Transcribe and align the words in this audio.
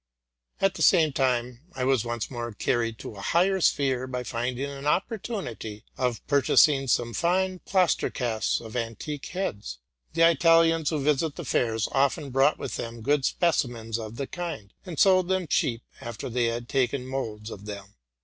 At 0.59 0.73
the 0.73 0.81
same 0.81 1.13
time, 1.13 1.59
I 1.75 1.83
was 1.83 2.03
once 2.03 2.31
more 2.31 2.51
carried 2.53 2.95
into 2.95 3.13
a 3.15 3.21
higher 3.21 3.61
sphere, 3.61 4.07
by 4.07 4.23
finding 4.23 4.67
an 4.71 4.87
opportunity 4.87 5.83
of 5.95 6.25
purchasing 6.25 6.87
some 6.87 7.13
fine 7.13 7.59
plaster 7.67 8.09
casts 8.09 8.59
of 8.61 8.75
antique 8.75 9.27
heads. 9.27 9.77
The 10.15 10.27
Italians, 10.27 10.89
who 10.89 11.03
visit 11.03 11.35
the 11.35 11.45
fairs, 11.45 11.87
often 11.91 12.31
brought 12.31 12.57
with 12.57 12.77
them 12.77 13.01
good 13.03 13.25
specimens 13.25 13.99
of 13.99 14.15
the 14.15 14.25
kind, 14.25 14.73
and 14.87 14.97
sold 14.97 15.27
them 15.27 15.45
cheap, 15.45 15.83
after 16.01 16.31
they 16.31 16.45
had 16.45 16.67
taken 16.67 17.05
moulds 17.05 17.51
of 17.51 17.65
them. 17.67 17.93